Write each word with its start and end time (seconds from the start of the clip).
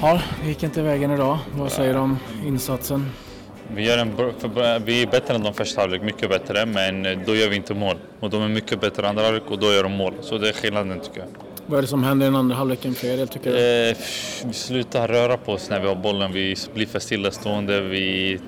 Ja, 0.00 0.20
det 0.42 0.48
gick 0.48 0.62
inte 0.62 0.82
vägen 0.82 1.10
idag. 1.10 1.38
Vad 1.52 1.72
säger 1.72 1.94
du 1.94 1.98
om 2.00 2.18
insatsen? 2.46 3.10
Vi, 3.74 3.86
gör 3.86 3.98
en, 3.98 4.16
vi 4.84 5.02
är 5.02 5.06
bättre 5.06 5.34
än 5.34 5.42
de 5.42 5.54
första 5.54 5.80
halvlek, 5.80 6.02
mycket 6.02 6.28
bättre, 6.28 6.66
men 6.66 7.02
då 7.26 7.34
gör 7.34 7.48
vi 7.48 7.56
inte 7.56 7.74
mål. 7.74 7.96
Och 8.20 8.30
de 8.30 8.42
är 8.42 8.48
mycket 8.48 8.80
bättre 8.80 9.08
andra 9.08 9.22
halvlek 9.22 9.42
och 9.50 9.58
då 9.58 9.72
gör 9.72 9.82
de 9.82 9.92
mål. 9.92 10.14
Så 10.20 10.38
det 10.38 10.48
är 10.48 10.52
skillnaden 10.52 11.00
tycker 11.00 11.20
jag. 11.20 11.28
Vad 11.66 11.78
är 11.78 11.82
det 11.82 11.88
som 11.88 12.04
händer 12.04 12.26
i 12.26 12.28
den 12.28 12.36
andra 12.36 12.56
halvleken 12.56 12.94
för 12.94 13.08
er 13.08 13.26
tycker 13.26 13.52
du? 13.52 13.88
Eh, 13.90 13.96
vi 14.44 14.52
slutar 14.52 15.08
röra 15.08 15.36
på 15.36 15.52
oss 15.52 15.70
när 15.70 15.80
vi 15.80 15.88
har 15.88 15.94
bollen, 15.94 16.32
vi 16.32 16.56
blir 16.74 16.86
för 16.86 16.98
stillastående, 16.98 17.80
vi 17.80 18.38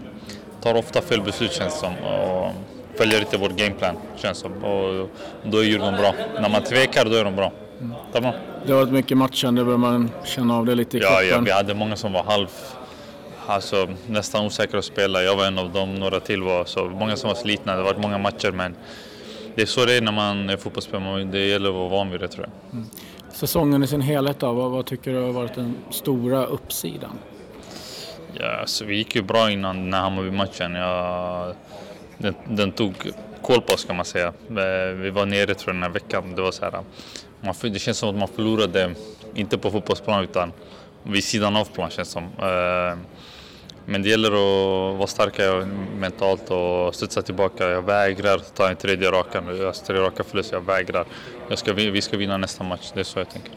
tar 0.62 0.74
ofta 0.74 1.00
fel 1.00 1.22
beslut 1.22 1.52
känns 1.52 1.78
som. 1.80 1.92
Och 1.98 2.52
följer 2.94 3.20
inte 3.20 3.36
vår 3.36 3.48
gameplan 3.48 3.96
känns 4.16 4.38
som. 4.38 4.52
Och 4.64 5.10
då 5.44 5.58
är 5.58 5.62
Djurgården 5.62 6.00
bra. 6.00 6.14
När 6.40 6.48
man 6.48 6.62
tvekar 6.64 7.04
då 7.04 7.16
är 7.16 7.24
de 7.24 7.36
bra. 7.36 7.52
Mm. 7.80 8.34
Det 8.66 8.72
har 8.72 8.80
varit 8.80 8.92
mycket 8.92 9.16
matchande, 9.16 9.64
börjar 9.64 9.78
man 9.78 10.10
känna 10.24 10.56
av 10.56 10.66
det 10.66 10.74
lite 10.74 10.96
i 10.96 11.00
ja, 11.00 11.08
kroppen? 11.08 11.28
Ja, 11.28 11.40
vi 11.40 11.50
hade 11.50 11.74
många 11.74 11.96
som 11.96 12.12
var 12.12 12.22
halv 12.22 12.48
alltså, 13.46 13.88
nästan 14.06 14.46
osäkra 14.46 14.78
att 14.78 14.84
spela. 14.84 15.22
Jag 15.22 15.36
var 15.36 15.46
en 15.46 15.58
av 15.58 15.72
dem, 15.72 15.94
några 15.94 16.20
till 16.20 16.42
var 16.42 16.64
så. 16.64 16.84
Många 16.84 17.16
som 17.16 17.28
var 17.28 17.34
slitna, 17.34 17.72
det 17.72 17.78
har 17.78 17.84
varit 17.84 18.02
många 18.02 18.18
matcher 18.18 18.52
men 18.52 18.76
det 19.54 19.62
är 19.62 19.66
så 19.66 19.84
det 19.84 19.94
är 19.94 20.00
när 20.00 20.12
man 20.12 20.50
är 20.50 20.56
fotbollsspelare. 20.56 21.24
Det 21.24 21.46
gäller 21.46 21.68
att 21.68 21.74
vara 21.74 21.88
van 21.88 22.10
vid 22.10 22.20
det 22.20 22.28
tror 22.28 22.46
jag. 22.46 22.74
Mm. 22.78 22.90
Säsongen 23.32 23.82
i 23.82 23.86
sin 23.86 24.00
helhet 24.00 24.40
då, 24.40 24.52
vad, 24.52 24.70
vad, 24.70 24.86
tycker 24.86 25.12
du 25.12 25.22
har 25.22 25.32
varit 25.32 25.54
den 25.54 25.76
stora 25.90 26.46
uppsidan? 26.46 27.18
Ja, 28.32 28.60
alltså, 28.60 28.84
vi 28.84 28.96
gick 28.96 29.16
ju 29.16 29.22
bra 29.22 29.50
innan 29.50 29.76
den 29.76 29.94
här 29.94 30.00
Hammarby-matchen. 30.00 30.74
Ja, 30.74 31.52
den, 32.18 32.34
den, 32.48 32.72
tog 32.72 32.94
koll 33.42 33.60
på 33.60 33.72
oss 33.72 33.84
kan 33.84 33.96
man 33.96 34.04
säga. 34.04 34.26
Eh, 34.26 34.94
vi 34.96 35.10
var 35.10 35.26
nere 35.26 35.54
tror 35.54 35.68
jag 35.68 35.74
den 35.74 35.82
här 35.82 35.90
veckan. 35.90 36.34
Det, 36.34 36.42
var 36.42 36.50
så 36.50 36.64
här, 36.64 36.82
man, 37.40 37.54
det 37.62 37.78
känns 37.78 37.98
som 37.98 38.08
att 38.08 38.16
man 38.16 38.28
förlorade, 38.28 38.94
inte 39.34 39.58
på 39.58 39.70
fotbollsplan 39.70 40.24
utan 40.24 40.52
vid 41.02 41.24
sidan 41.24 41.56
av 41.56 41.64
plan 41.64 41.90
känns 41.90 42.08
det 42.08 42.12
som. 42.12 42.24
Eh, 42.24 42.98
men 43.86 44.02
det 44.02 44.08
gäller 44.08 44.28
att 44.28 44.96
vara 44.98 45.06
starka 45.06 45.68
mentalt 45.98 46.50
och 46.50 46.94
studsa 46.94 47.22
tillbaka. 47.22 47.68
Jag 47.68 47.82
vägrar 47.82 48.38
ta 48.38 48.68
en 48.68 48.76
tredje 48.76 49.10
raka 49.10 49.40
nu. 49.40 49.72
Tre 49.86 49.96
raka 49.96 50.24
förluster, 50.24 50.56
jag 50.56 50.66
vägrar. 50.66 51.04
Jag 51.48 51.58
ska, 51.58 51.72
vi 51.72 52.02
ska 52.02 52.16
vinna 52.16 52.36
nästa 52.36 52.64
match, 52.64 52.90
det 52.94 53.00
är 53.00 53.04
så 53.04 53.18
jag 53.18 53.30
tänker. 53.30 53.52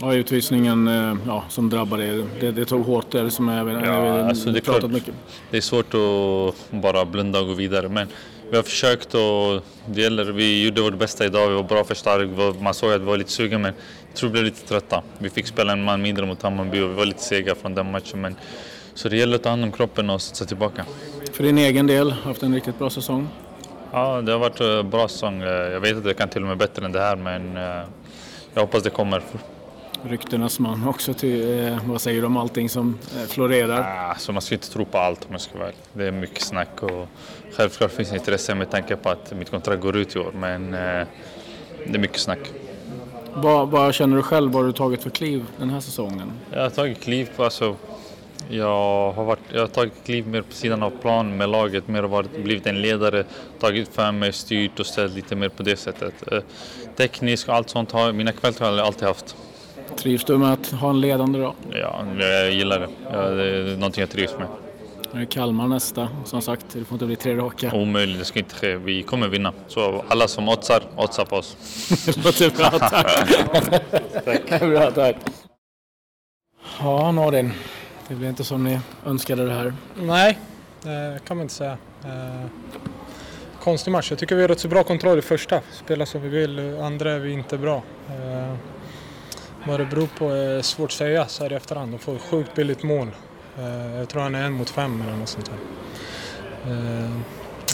Ja, 0.00 0.14
utvisningen 0.14 0.88
eh, 0.88 1.16
ja, 1.26 1.44
som 1.48 1.70
drabbade 1.70 2.06
er, 2.06 2.24
det, 2.40 2.50
det 2.52 2.64
tog 2.64 2.86
hårt 2.86 3.10
där 3.10 3.28
som 3.28 3.48
jag 3.48 3.86
ja, 3.86 4.28
alltså 4.28 4.50
det 4.50 4.60
pratat 4.60 4.80
klart, 4.80 4.92
mycket. 4.92 5.14
Det 5.50 5.56
är 5.56 5.60
svårt 5.60 5.94
att 5.94 6.80
bara 6.80 7.04
blunda 7.04 7.40
och 7.40 7.46
gå 7.46 7.54
vidare 7.54 7.88
men 7.88 8.08
vi 8.54 8.58
har 8.58 8.62
försökt 8.62 9.14
och 9.14 9.62
det 9.86 10.00
gäller, 10.00 10.24
vi 10.24 10.64
gjorde 10.64 10.82
vårt 10.82 10.98
bästa 10.98 11.24
idag, 11.24 11.48
vi 11.48 11.54
var 11.54 11.62
bra 11.62 11.84
för 11.84 11.94
stark, 11.94 12.60
man 12.60 12.74
såg 12.74 12.92
att 12.92 13.00
vi 13.00 13.04
var 13.04 13.16
lite 13.16 13.30
sugen 13.30 13.62
men 13.62 13.74
jag 14.08 14.16
tror 14.16 14.28
vi 14.28 14.32
blev 14.32 14.44
lite 14.44 14.68
trötta. 14.68 15.02
Vi 15.18 15.30
fick 15.30 15.46
spela 15.46 15.72
en 15.72 15.84
man 15.84 16.02
mindre 16.02 16.26
mot 16.26 16.42
Hammarby 16.42 16.80
och 16.80 16.90
vi 16.90 16.94
var 16.94 17.04
lite 17.04 17.22
sega 17.22 17.54
från 17.54 17.74
den 17.74 17.90
matchen 17.90 18.20
men 18.20 18.36
så 18.94 19.08
det 19.08 19.16
gäller 19.16 19.36
att 19.36 19.42
ta 19.42 19.48
hand 19.48 19.64
om 19.64 19.72
kroppen 19.72 20.10
och 20.10 20.22
sätta 20.22 20.44
tillbaka. 20.44 20.84
För 21.32 21.44
din 21.44 21.58
egen 21.58 21.86
del, 21.86 22.10
haft 22.10 22.42
en 22.42 22.54
riktigt 22.54 22.78
bra 22.78 22.90
säsong? 22.90 23.28
Ja, 23.92 24.22
det 24.22 24.32
har 24.32 24.38
varit 24.38 24.60
en 24.60 24.78
eh, 24.78 24.82
bra 24.82 25.08
säsong. 25.08 25.42
Eh, 25.42 25.48
jag 25.48 25.80
vet 25.80 25.96
att 25.96 26.04
det 26.04 26.14
kan 26.14 26.28
till 26.28 26.42
och 26.42 26.48
med 26.48 26.58
bättre 26.58 26.84
än 26.84 26.92
det 26.92 27.00
här 27.00 27.16
men 27.16 27.56
eh, 27.56 27.82
jag 28.54 28.60
hoppas 28.60 28.82
det 28.82 28.90
kommer. 28.90 29.22
Ryktenas 30.08 30.58
man 30.58 30.88
också. 30.88 31.14
Till, 31.14 31.78
vad 31.84 32.00
säger 32.00 32.20
du 32.20 32.26
om 32.26 32.36
allting 32.36 32.68
som 32.68 32.98
florerar? 33.28 34.08
Alltså 34.08 34.32
man 34.32 34.42
ska 34.42 34.54
inte 34.54 34.70
tro 34.70 34.84
på 34.84 34.98
allt 34.98 35.24
om 35.24 35.32
jag 35.32 35.40
ska 35.40 35.58
vara 35.58 35.70
Det 35.92 36.06
är 36.06 36.12
mycket 36.12 36.42
snack 36.42 36.82
och 36.82 37.08
självklart 37.52 37.90
finns 37.90 38.12
intresse 38.12 38.54
med 38.54 38.70
tanke 38.70 38.96
på 38.96 39.08
att 39.08 39.32
mitt 39.32 39.50
kontrakt 39.50 39.82
går 39.82 39.96
ut 39.96 40.16
i 40.16 40.18
år 40.18 40.32
men 40.34 40.70
det 40.70 41.94
är 41.94 41.98
mycket 41.98 42.20
snack. 42.20 42.38
Vad, 43.34 43.68
vad 43.68 43.94
känner 43.94 44.16
du 44.16 44.22
själv? 44.22 44.52
Vad 44.52 44.62
har 44.62 44.66
du 44.66 44.72
tagit 44.72 45.02
för 45.02 45.10
kliv 45.10 45.44
den 45.58 45.70
här 45.70 45.80
säsongen? 45.80 46.32
Jag 46.52 46.62
har 46.62 46.70
tagit 46.70 47.00
kliv 47.00 47.28
alltså, 47.36 47.76
jag 48.48 49.12
har, 49.12 49.24
varit, 49.24 49.40
jag 49.52 49.60
har 49.60 49.66
tagit 49.66 49.92
kliv 50.04 50.26
mer 50.26 50.42
på 50.42 50.52
sidan 50.52 50.82
av 50.82 50.90
plan 50.90 51.36
med 51.36 51.48
laget, 51.48 51.88
mer 51.88 52.02
varit, 52.02 52.42
blivit 52.42 52.66
en 52.66 52.82
ledare, 52.82 53.24
tagit 53.60 53.88
för 53.88 54.12
mig, 54.12 54.32
styrt 54.32 54.80
och 54.80 54.86
ställt 54.86 55.14
lite 55.14 55.36
mer 55.36 55.48
på 55.48 55.62
det 55.62 55.76
sättet. 55.76 56.32
Eh, 56.32 56.40
tekniskt 56.96 57.48
och 57.48 57.54
allt 57.54 57.70
sånt 57.70 57.92
har 57.92 58.12
mina 58.12 58.32
jag 58.42 58.78
alltid 58.78 59.08
haft. 59.08 59.36
Trivs 59.96 60.24
du 60.24 60.38
med 60.38 60.52
att 60.52 60.70
ha 60.70 60.90
en 60.90 61.00
ledande 61.00 61.38
då? 61.38 61.54
Ja, 61.70 62.04
jag 62.18 62.52
gillar 62.52 62.80
det. 62.80 62.88
Ja, 63.12 63.20
det 63.22 63.44
är 63.44 63.76
någonting 63.76 64.00
jag 64.00 64.10
trivs 64.10 64.34
med. 64.38 64.46
Nu 65.12 65.20
är 65.20 65.24
Kalmar 65.24 65.68
nästa, 65.68 66.08
som 66.24 66.42
sagt. 66.42 66.66
Det 66.72 66.84
får 66.84 66.94
inte 66.94 67.06
bli 67.06 67.16
tre 67.16 67.36
raka. 67.36 67.72
Omöjligt, 67.74 68.18
det 68.18 68.24
ska 68.24 68.38
inte 68.38 68.54
ske. 68.54 68.76
Vi 68.76 69.02
kommer 69.02 69.28
vinna. 69.28 69.52
Så 69.68 70.04
alla 70.08 70.28
som 70.28 70.48
oddsar, 70.48 70.82
oddsar 70.96 71.24
på 71.24 71.36
oss. 71.36 71.56
det 72.06 72.24
låter 72.24 72.50
bra, 72.50 72.70
tack. 72.70 73.28
tack. 74.24 74.60
bra, 74.60 74.90
tack. 74.90 75.16
Ja, 76.80 77.12
Nordin. 77.12 77.52
Det 78.08 78.14
blev 78.14 78.30
inte 78.30 78.44
som 78.44 78.64
ni 78.64 78.80
önskade 79.06 79.46
det 79.46 79.52
här. 79.52 79.74
Nej, 79.94 80.38
det 80.82 81.20
kan 81.26 81.36
man 81.36 81.44
inte 81.44 81.54
säga. 81.54 81.78
Eh, 82.04 82.46
konstig 83.62 83.90
match. 83.90 84.10
Jag 84.10 84.18
tycker 84.18 84.34
vi 84.36 84.42
har 84.42 84.48
rätt 84.48 84.60
så 84.60 84.68
bra 84.68 84.82
kontroll 84.82 85.18
i 85.18 85.22
första. 85.22 85.60
Spelar 85.72 86.04
som 86.04 86.22
vi 86.22 86.28
vill, 86.28 86.78
andra 86.80 87.12
är 87.12 87.18
vi 87.18 87.32
inte 87.32 87.58
bra. 87.58 87.82
Eh, 89.64 89.70
vad 89.70 89.80
det 89.80 89.86
beror 89.86 90.06
på 90.06 90.30
är 90.30 90.62
svårt 90.62 90.90
att 90.90 90.92
säga 90.92 91.26
så 91.26 91.42
här 91.42 91.52
i 91.52 91.54
efterhand. 91.54 91.92
De 91.92 91.98
får 91.98 92.18
sjukt 92.18 92.54
billigt 92.54 92.82
mål. 92.82 93.08
Eh, 93.58 93.96
jag 93.96 94.08
tror 94.08 94.22
han 94.22 94.34
är 94.34 94.44
en 94.44 94.52
mot 94.52 94.70
fem 94.70 95.02
eller 95.02 95.16
något 95.16 95.28
sånt 95.28 95.50
där. 95.50 95.58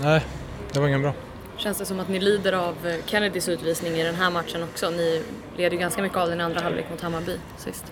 Nej, 0.03 0.25
det 0.73 0.81
var 0.81 0.89
ingen 0.89 1.03
bra. 1.03 1.13
Känns 1.57 1.79
det 1.79 1.85
som 1.85 2.01
att 2.01 2.09
ni 2.09 2.21
lider 2.21 2.53
av 2.53 2.75
Kennedys 3.07 3.49
utvisning 3.49 3.95
i 3.95 4.05
den 4.05 4.15
här 4.15 4.31
matchen 4.31 4.63
också? 4.63 4.91
Ni 4.91 5.23
leder 5.57 5.71
ju 5.71 5.79
ganska 5.79 6.03
mycket 6.03 6.19
av 6.19 6.29
den 6.29 6.41
andra 6.41 6.61
halvlek 6.61 6.91
mot 6.91 7.01
Hammarby 7.01 7.37
sist. 7.59 7.85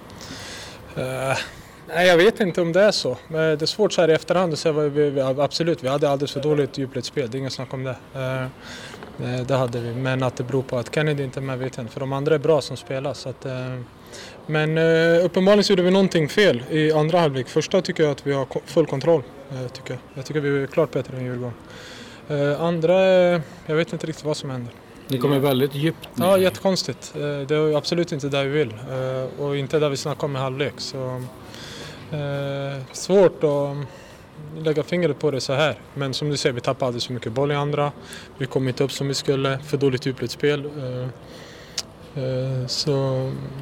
Nej, 1.95 2.07
jag 2.07 2.17
vet 2.17 2.41
inte 2.41 2.61
om 2.61 2.73
det 2.73 2.81
är 2.81 2.91
så. 2.91 3.17
Det 3.29 3.63
är 3.63 3.67
svårt 3.67 3.93
så 3.93 4.01
här 4.01 4.09
i 4.09 4.13
efterhand 4.13 4.53
att 4.53 4.59
säga 4.59 4.73
vad 4.73 4.91
vi, 4.91 5.21
absolut, 5.21 5.85
vi 5.85 5.89
hade 5.89 6.11
alldeles 6.11 6.33
för 6.33 6.41
dåligt 6.41 6.79
djupledsspel, 6.79 7.31
det 7.31 7.37
är 7.37 7.41
inget 7.41 7.53
snack 7.53 7.75
om 7.75 7.85
det. 7.85 7.97
Eh, 8.15 8.43
eh, 8.43 9.47
det 9.47 9.55
hade 9.55 9.81
vi, 9.81 9.95
men 9.95 10.23
att 10.23 10.37
det 10.37 10.45
beror 10.45 10.63
på 10.63 10.79
att 10.79 10.95
Kennedy 10.95 11.25
inte 11.25 11.41
är 11.41 11.43
med 11.43 11.59
vet 11.59 11.77
jag 11.77 11.85
inte, 11.85 11.93
för 11.93 12.01
de 12.01 12.13
andra 12.13 12.35
är 12.35 12.39
bra 12.39 12.61
som 12.61 12.77
spelar. 12.77 13.15
Så 13.15 13.29
att, 13.29 13.47
eh, 13.47 13.53
men 14.47 14.79
uppenbarligen 15.25 15.65
så 15.65 15.73
gjorde 15.73 15.83
vi 15.83 15.91
någonting 15.91 16.29
fel 16.29 16.63
i 16.71 16.93
andra 16.93 17.21
halvlek. 17.21 17.49
Första 17.49 17.83
tycker 17.83 18.03
jag 18.03 18.13
att 18.13 18.27
vi 18.27 18.33
har 18.33 18.47
full 18.67 18.87
kontroll. 18.87 19.23
Tycker 19.73 19.91
jag. 19.91 19.99
jag 20.15 20.25
tycker 20.25 20.41
vi 20.41 20.63
är 20.63 20.67
klart 20.67 20.91
bättre 20.91 21.17
än 21.17 21.25
Djurgården. 21.25 21.53
Andra, 22.59 23.03
jag 23.67 23.75
vet 23.75 23.93
inte 23.93 24.07
riktigt 24.07 24.25
vad 24.25 24.37
som 24.37 24.51
händer. 24.51 24.73
Ni 25.09 25.19
kommer 25.19 25.39
väldigt 25.39 25.75
djupt 25.75 26.09
nu. 26.15 26.25
Ja, 26.25 26.39
jättekonstigt. 26.39 27.15
Det 27.15 27.51
är 27.51 27.77
absolut 27.77 28.13
inte 28.13 28.29
där 28.29 28.45
vi 28.45 28.51
vill 28.51 28.75
och 29.39 29.57
inte 29.57 29.79
där 29.79 29.89
vi 29.89 29.97
snackar 29.97 30.25
om 30.25 30.37
i 30.37 30.39
halvlek. 30.39 30.75
Så 30.77 31.23
Eh, 32.13 32.83
svårt 32.93 33.45
att 33.45 33.77
lägga 34.65 34.83
fingret 34.83 35.19
på 35.19 35.31
det 35.31 35.41
så 35.41 35.53
här. 35.53 35.81
Men 35.95 36.15
som 36.15 36.31
du 36.31 36.37
säger, 36.37 36.53
vi 36.53 36.61
tappade 36.61 36.87
alldeles 36.87 37.07
för 37.07 37.15
mycket 37.15 37.33
boll 37.33 37.53
i 37.53 37.55
andra. 37.55 37.93
Vi 38.39 38.47
kom 38.47 38.69
inte 38.69 38.85
upp 38.85 38.93
som 38.93 39.09
vi 39.09 39.15
skulle, 39.15 39.59
för 39.59 39.77
dåligt 39.77 40.07
djupledsspel. 40.07 40.65
Eh, 40.65 41.03
eh, 42.25 42.67
så... 42.67 42.93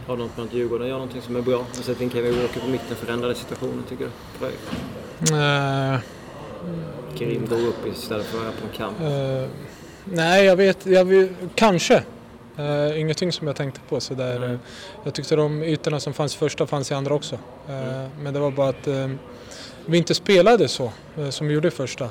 Har 0.06 0.16
något 0.16 0.36
med 0.36 0.46
att 0.46 0.54
Djurgården 0.54 0.88
gör 0.88 0.94
någonting 0.94 1.22
som 1.22 1.36
är 1.36 1.42
bra? 1.42 1.58
Och 1.58 1.76
sätter 1.76 2.02
in 2.02 2.10
Kevin 2.10 2.40
Walker 2.40 2.60
på 2.60 2.68
mitten 2.68 2.96
förändrade 2.96 3.34
situationen 3.34 3.84
tycker 3.88 4.08
du? 4.40 4.46
Eh, 5.36 5.98
Karim 7.18 7.46
går 7.46 7.66
upp 7.66 7.86
istället 7.86 8.26
för 8.26 8.38
att 8.38 8.44
vara 8.44 8.52
på 8.52 8.66
en 8.66 8.72
kant. 8.72 9.00
Eh, 9.00 9.48
nej, 10.04 10.44
jag 10.44 10.56
vet, 10.56 10.86
jag 10.86 11.04
vet 11.04 11.30
kanske. 11.54 12.02
Uh, 12.58 13.00
ingenting 13.00 13.32
som 13.32 13.46
jag 13.46 13.56
tänkte 13.56 13.80
på 13.88 14.00
sådär. 14.00 14.36
Mm. 14.36 14.58
Jag 15.04 15.14
tyckte 15.14 15.36
de 15.36 15.62
ytorna 15.62 16.00
som 16.00 16.12
fanns 16.12 16.34
i 16.34 16.38
första 16.38 16.66
fanns 16.66 16.90
i 16.90 16.94
andra 16.94 17.14
också. 17.14 17.34
Uh, 17.68 17.94
mm. 17.94 18.10
Men 18.20 18.34
det 18.34 18.40
var 18.40 18.50
bara 18.50 18.68
att 18.68 18.88
uh, 18.88 19.10
vi 19.86 19.98
inte 19.98 20.14
spelade 20.14 20.68
så 20.68 20.92
som 21.30 21.46
vi 21.46 21.54
gjorde 21.54 21.68
i 21.68 21.70
första. 21.70 22.08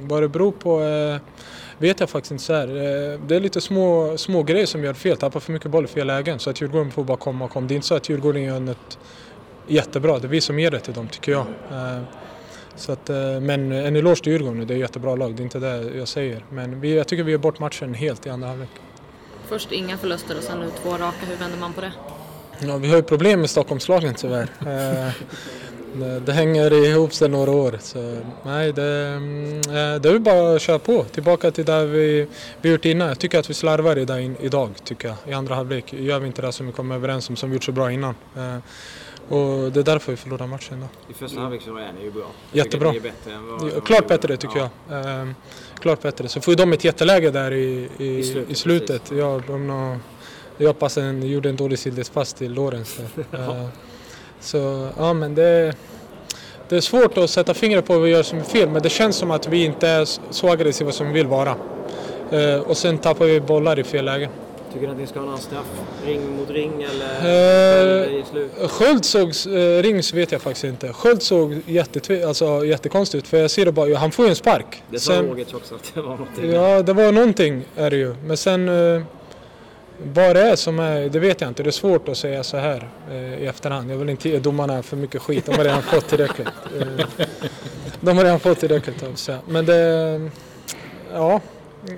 vad 0.00 0.22
det 0.22 0.28
beror 0.28 0.52
på 0.52 0.78
vet 1.78 2.00
jag 2.00 2.10
faktiskt 2.10 2.32
inte. 2.32 2.44
Så 2.44 2.52
här. 2.52 2.66
det 3.28 3.36
är 3.36 3.40
lite 3.40 3.60
små, 3.60 4.18
små 4.18 4.42
grejer 4.42 4.66
som 4.66 4.84
gör 4.84 4.94
fel, 4.94 5.16
tappar 5.16 5.40
för 5.40 5.52
mycket 5.52 5.70
boll 5.70 5.84
i 5.84 5.88
fel 5.88 6.06
lägen. 6.06 6.38
Så 6.38 6.50
att 6.50 6.60
Djurgården 6.60 6.90
får 6.90 7.04
bara 7.04 7.16
komma 7.16 7.44
och 7.44 7.50
komma. 7.50 7.66
Det 7.66 7.74
är 7.74 7.76
inte 7.76 7.88
så 7.88 7.94
att 7.94 8.08
Djurgården 8.08 8.42
gör 8.42 8.60
något 8.60 8.98
jättebra, 9.66 10.18
det 10.18 10.26
är 10.26 10.28
vi 10.28 10.40
som 10.40 10.58
ger 10.58 10.70
det 10.70 10.80
till 10.80 10.94
dem 10.94 11.08
tycker 11.08 11.32
jag. 11.32 11.46
Så 12.76 12.92
att, 12.92 13.08
men 13.42 13.72
en 13.72 13.96
eloge 13.96 14.22
till 14.22 14.32
Djurgården, 14.32 14.66
det 14.66 14.74
är 14.74 14.76
ett 14.76 14.80
jättebra 14.80 15.14
lag, 15.14 15.34
det 15.34 15.42
är 15.42 15.44
inte 15.44 15.58
det 15.58 15.98
jag 15.98 16.08
säger. 16.08 16.44
Men 16.50 16.80
vi, 16.80 16.96
jag 16.96 17.08
tycker 17.08 17.24
vi 17.24 17.32
gör 17.32 17.38
bort 17.38 17.58
matchen 17.58 17.94
helt 17.94 18.26
i 18.26 18.30
andra 18.30 18.48
halvlek. 18.48 18.70
Först 19.48 19.72
inga 19.72 19.98
förluster 19.98 20.36
och 20.38 20.42
sen 20.42 20.60
nu 20.60 20.70
två 20.82 20.90
raka. 20.90 21.26
Hur 21.26 21.36
vänder 21.36 21.58
man 21.58 21.72
på 21.72 21.80
det? 21.80 21.92
Ja, 22.58 22.76
vi 22.76 22.88
har 22.88 22.96
ju 22.96 23.02
problem 23.02 23.40
med 23.40 23.50
Stockholmslagen 23.50 24.14
tyvärr. 24.14 24.48
Eh, 25.96 26.00
det, 26.00 26.20
det 26.20 26.32
hänger 26.32 26.72
ihop 26.72 27.14
sedan 27.14 27.30
några 27.30 27.50
år. 27.50 27.78
Så, 27.80 28.18
nej, 28.42 28.72
det, 28.72 29.12
eh, 29.68 30.00
det 30.00 30.08
är 30.08 30.18
bara 30.18 30.56
att 30.56 30.62
köra 30.62 30.78
på. 30.78 31.04
Tillbaka 31.04 31.50
till 31.50 31.64
där 31.64 31.84
vi, 31.84 32.26
vi 32.60 32.70
gjort 32.70 32.84
innan. 32.84 33.08
Jag 33.08 33.18
tycker 33.18 33.38
att 33.38 33.50
vi 33.50 33.54
slarvar 33.54 33.98
i 33.98 34.04
det 34.04 34.34
idag, 34.40 34.70
tycker 34.84 35.08
jag. 35.08 35.16
I 35.26 35.32
andra 35.32 35.54
halvlek 35.54 35.92
gör 35.92 36.18
vi 36.18 36.26
inte 36.26 36.42
det 36.42 36.52
som 36.52 36.66
vi 36.66 36.72
kom 36.72 36.92
överens 36.92 37.30
om, 37.30 37.36
som 37.36 37.50
vi 37.50 37.56
gjort 37.56 37.64
så 37.64 37.72
bra 37.72 37.92
innan. 37.92 38.14
Och 39.28 39.72
det 39.72 39.80
är 39.80 39.84
därför 39.84 40.12
vi 40.12 40.16
förlorar 40.16 40.46
matchen. 40.46 40.80
Då. 40.80 41.12
I 41.12 41.14
första 41.14 41.40
halvlek 41.40 41.62
så 41.62 41.76
är 41.76 41.92
ni 41.98 42.04
ju 42.04 42.10
bra. 42.10 42.26
Jättebra. 42.52 42.90
Ni 42.90 42.96
är 42.96 43.00
bättre 43.00 43.32
än 43.32 43.46
vad, 43.46 43.72
ja, 43.76 43.80
klart 43.80 44.08
bättre 44.08 44.36
tycker 44.36 44.58
ja. 44.58 44.70
jag. 44.88 45.06
Ehm, 45.06 45.34
klart 45.80 46.02
bättre. 46.02 46.28
Så 46.28 46.40
får 46.40 46.52
ju 46.52 46.56
de 46.56 46.72
ett 46.72 46.84
jätteläge 46.84 47.30
där 47.30 47.52
i, 47.52 47.88
i, 47.98 48.18
I 48.18 48.22
slutet. 48.24 48.50
I 48.50 48.54
slutet. 48.54 49.02
Ja, 49.10 49.42
de, 49.46 50.00
jag 50.58 50.78
passade 50.78 51.06
en, 51.06 51.22
gjorde 51.22 51.48
en 51.48 51.56
dålig 51.56 51.78
sidledspass 51.78 52.34
till 52.34 52.52
Lorenz. 52.52 53.00
uh, 53.34 53.66
Så 54.40 54.88
ja, 54.96 55.12
men 55.12 55.34
det, 55.34 55.74
det 56.68 56.76
är 56.76 56.80
svårt 56.80 57.18
att 57.18 57.30
sätta 57.30 57.54
fingret 57.54 57.86
på 57.86 57.92
vad 57.92 58.02
vi 58.02 58.10
gör 58.10 58.22
som 58.22 58.38
är 58.38 58.42
fel, 58.42 58.68
men 58.70 58.82
det 58.82 58.88
känns 58.88 59.16
som 59.16 59.30
att 59.30 59.48
vi 59.48 59.64
inte 59.64 59.88
är 59.88 60.04
så 60.30 60.50
aggressiva 60.50 60.92
som 60.92 61.06
vi 61.06 61.12
vill 61.12 61.26
vara. 61.26 61.56
Eh, 62.30 62.60
och 62.60 62.76
sen 62.76 62.98
tappar 62.98 63.24
vi 63.24 63.40
bollar 63.40 63.78
i 63.78 63.84
fel 63.84 64.04
läge. 64.04 64.28
Tycker 64.76 64.86
du 64.86 64.92
att 64.92 64.98
ni 64.98 65.06
ska 65.06 65.20
ha 65.20 65.26
någon 65.26 65.38
straff? 65.38 65.66
Ring 66.06 66.36
mot 66.36 66.50
ring 66.50 66.82
eller 66.82 68.08
i 68.08 68.24
slut? 68.30 68.52
Sköld 68.70 69.04
såg, 69.04 69.28
eh, 69.28 69.82
Rings 69.82 70.14
vet 70.14 70.32
jag 70.32 70.42
faktiskt 70.42 70.64
inte. 70.64 70.92
Sköld 70.92 71.22
såg 71.22 71.60
jättetve, 71.66 72.26
alltså, 72.26 72.64
jättekonstigt 72.64 73.24
ut 73.24 73.28
för 73.28 73.36
jag 73.36 73.50
ser 73.50 73.64
det 73.64 73.72
bara, 73.72 73.96
han 73.96 74.12
får 74.12 74.24
ju 74.24 74.28
en 74.28 74.36
spark. 74.36 74.82
Det 74.90 74.98
sa 74.98 75.22
Rogic 75.22 75.54
också 75.54 75.74
att 75.74 75.92
det 75.94 76.00
var 76.00 76.10
någonting. 76.10 76.50
Ja, 76.50 76.82
det 76.82 76.92
var 76.92 77.12
någonting 77.12 77.64
är 77.76 77.90
det 77.90 77.96
ju. 77.96 78.14
Men 78.24 78.36
sen 78.36 78.68
eh, 78.68 79.02
vad 80.14 80.36
det 80.36 80.42
är 80.42 80.56
som 80.56 80.78
är, 80.78 81.08
det 81.08 81.18
vet 81.18 81.40
jag 81.40 81.50
inte. 81.50 81.62
Det 81.62 81.70
är 81.70 81.72
svårt 81.72 82.08
att 82.08 82.16
säga 82.16 82.42
så 82.42 82.56
här 82.56 82.88
eh, 83.10 83.42
i 83.42 83.46
efterhand. 83.46 83.90
Jag 83.90 83.96
vill 83.96 84.08
inte 84.08 84.28
ge 84.28 84.38
domarna 84.38 84.82
för 84.82 84.96
mycket 84.96 85.22
skit. 85.22 85.46
De 85.46 85.56
har 85.56 85.64
redan 85.64 85.82
fått 85.82 86.08
tillräckligt. 86.08 86.48
Eh, 86.80 87.06
de 88.00 88.16
har 88.16 88.24
redan 88.24 88.40
fått 88.40 88.60
tillräckligt 88.60 89.02
av 89.02 89.14
sig. 89.14 89.36
Men 89.48 89.66
det, 89.66 90.30
ja, 91.12 91.40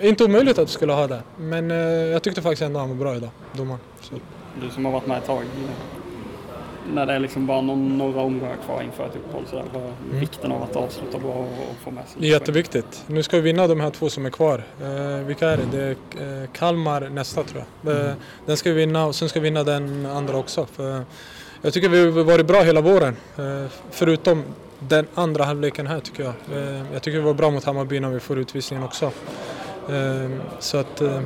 inte 0.00 0.24
omöjligt 0.24 0.58
att 0.58 0.66
du 0.66 0.72
skulle 0.72 0.92
ha 0.92 1.06
det. 1.06 1.22
Men 1.36 1.70
eh, 1.70 1.76
jag 1.86 2.22
tyckte 2.22 2.42
faktiskt 2.42 2.62
ändå 2.62 2.80
han 2.80 2.88
var 2.88 2.96
bra 2.96 3.16
idag, 3.16 3.30
domaren. 3.52 3.80
Så. 4.00 4.14
Du 4.62 4.70
som 4.70 4.84
har 4.84 4.92
varit 4.92 5.06
med 5.06 5.18
ett 5.18 5.26
tag. 5.26 5.44
När 6.94 7.06
det 7.06 7.12
är 7.12 7.18
liksom 7.18 7.46
bara 7.46 7.60
någon, 7.60 7.98
några 7.98 8.20
omgångar 8.20 8.56
kvar 8.66 8.82
inför 8.82 9.06
ett 9.06 9.16
uppehåll 9.16 9.44
så 9.50 9.56
där, 9.56 9.62
är 9.80 10.20
vikten 10.20 10.52
av 10.52 10.62
att 10.62 10.76
avsluta 10.76 11.18
bra 11.18 11.30
och, 11.30 11.40
och 11.42 11.76
få 11.84 11.90
med 11.90 12.04
sig 12.08 12.28
jätteviktigt. 12.30 13.04
Nu 13.06 13.22
ska 13.22 13.36
vi 13.36 13.42
vinna 13.42 13.66
de 13.66 13.80
här 13.80 13.90
två 13.90 14.08
som 14.10 14.26
är 14.26 14.30
kvar. 14.30 14.62
Eh, 14.82 15.26
vilka 15.26 15.48
är 15.48 15.56
det? 15.56 15.64
Det 15.78 15.82
är 16.22 16.42
eh, 16.42 16.48
Kalmar 16.52 17.00
nästa 17.08 17.42
tror 17.42 17.64
jag. 17.82 17.96
Eh, 18.06 18.12
Den 18.46 18.56
ska 18.56 18.70
vi 18.70 18.76
vinna 18.76 19.06
och 19.06 19.14
sen 19.14 19.28
ska 19.28 19.40
vi 19.40 19.44
vinna 19.44 19.64
den 19.64 20.06
andra 20.06 20.36
också. 20.36 20.66
För 20.66 21.04
jag 21.62 21.72
tycker 21.72 21.88
vi 21.88 22.00
har 22.04 22.24
varit 22.24 22.46
bra 22.46 22.62
hela 22.62 22.80
våren. 22.80 23.16
Eh, 23.36 23.70
förutom 23.90 24.42
den 24.78 25.06
andra 25.14 25.44
halvleken 25.44 25.86
här 25.86 26.00
tycker 26.00 26.22
jag. 26.22 26.58
Eh, 26.58 26.82
jag 26.92 27.02
tycker 27.02 27.18
vi 27.18 27.24
var 27.24 27.34
bra 27.34 27.50
mot 27.50 27.64
Hammarby 27.64 28.00
när 28.00 28.10
vi 28.10 28.20
får 28.20 28.38
utvisningen 28.38 28.84
också. 28.84 29.10
Eh, 29.88 30.30
så 30.58 30.76
att 30.78 31.00
eh, 31.00 31.20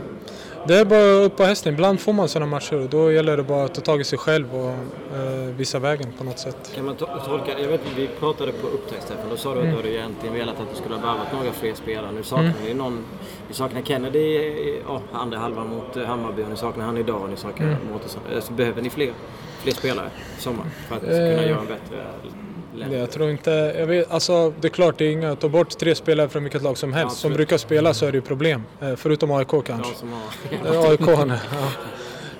det 0.68 0.74
är 0.78 0.84
bara 0.84 1.02
upp 1.24 1.36
på 1.36 1.42
hästen. 1.44 1.74
Ibland 1.74 2.00
får 2.00 2.12
man 2.12 2.28
sådana 2.28 2.50
matcher 2.50 2.76
och 2.80 2.88
då 2.88 3.12
gäller 3.12 3.36
det 3.36 3.42
bara 3.42 3.64
att 3.64 3.74
ta 3.74 3.80
tag 3.80 4.00
i 4.00 4.04
sig 4.04 4.18
själv 4.18 4.54
och 4.56 4.70
eh, 5.18 5.54
visa 5.56 5.78
vägen 5.78 6.12
på 6.18 6.24
något 6.24 6.38
sätt. 6.38 6.72
Kan 6.74 6.84
man 6.84 6.96
to- 6.96 7.24
tolka, 7.26 7.58
jag 7.60 7.68
vet 7.68 7.80
vi 7.96 8.08
pratade 8.20 8.52
på 8.52 8.66
upptäcktsträffen, 8.66 9.24
då 9.30 9.36
sa 9.36 9.54
du 9.54 9.58
att 9.58 9.64
Mm. 9.64 9.70
du 9.76 9.82
hade 9.82 9.94
egentligen 9.94 10.34
velat 10.34 10.60
att 10.60 10.70
du 10.70 10.76
skulle 10.76 10.94
ha 10.94 11.02
värvat 11.02 11.32
några 11.32 11.52
fler 11.52 11.74
spelare. 11.74 12.12
Nu 12.16 12.22
saknar 12.22 12.52
ni 12.64 12.74
någon, 12.74 13.04
ni 13.48 13.54
saknar 13.54 13.82
Kennedy 13.82 14.18
i 14.18 14.82
ja, 14.86 15.00
andra 15.12 15.38
halvan 15.38 15.68
mot 15.68 15.96
eh, 15.96 16.04
Hammarby 16.04 16.42
och 16.42 16.48
ni 16.50 16.56
saknar 16.56 16.84
han 16.84 16.96
idag 16.98 17.22
och 17.22 17.30
ni 17.30 17.36
saknar 17.36 17.66
Mm. 17.66 17.78
Mårtensson. 17.92 18.22
Eh, 18.34 18.40
Så 18.40 18.52
behöver 18.52 18.82
ni 18.82 18.90
fler, 18.90 19.12
fler 19.62 19.72
spelare 19.72 20.10
i 20.38 20.40
sommar 20.40 20.64
för 20.88 20.96
att 20.96 21.02
kunna 21.02 21.46
göra 21.46 21.60
en 21.60 21.66
bättre 21.66 21.96
länder? 22.74 22.98
Jag 22.98 23.10
tror 23.10 23.30
inte, 23.30 23.74
jag 23.78 23.86
vet, 23.86 24.10
alltså 24.10 24.52
det 24.60 24.68
är 24.68 24.70
klart 24.70 24.98
det 24.98 25.04
är 25.04 25.10
inga, 25.10 25.36
ta 25.36 25.48
bort 25.48 25.78
tre 25.78 25.94
spelare 25.94 26.28
från 26.28 26.42
vilket 26.42 26.62
lag 26.62 26.78
som 26.78 26.92
helst. 26.92 27.16
som 27.16 27.28
absolut. 27.28 27.36
brukar 27.36 27.56
spela 27.58 27.94
så 27.94 28.06
är 28.06 28.12
det 28.12 28.16
ju 28.18 28.22
problem. 28.22 28.62
Eh, 28.80 28.96
Förutom 28.96 29.30
AIK 29.30 29.48
kanske. 29.48 29.92
Ja, 29.92 29.98
som 29.98 30.14
AIK 30.90 31.00